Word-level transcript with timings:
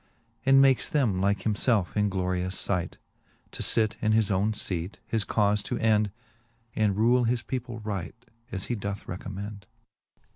And 0.47 0.59
makes 0.59 0.89
them 0.89 1.21
like 1.21 1.43
himfelfe 1.43 1.95
in 1.95 2.09
glorious 2.09 2.55
iight. 2.69 2.95
To 3.51 3.61
fit 3.61 3.97
in 4.01 4.13
his 4.13 4.31
owne 4.31 4.51
feate, 4.53 4.95
his 5.05 5.23
caufe 5.23 5.61
to 5.65 5.77
end, 5.77 6.09
And 6.75 6.97
rule 6.97 7.25
his 7.25 7.43
people 7.43 7.77
right, 7.81 8.15
as 8.51 8.63
he 8.65 8.73
doth 8.73 9.07
recommend. 9.07 9.67